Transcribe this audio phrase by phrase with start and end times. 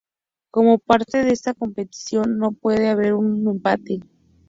[0.49, 3.99] Como parte de esta competición, no puede haber un empate.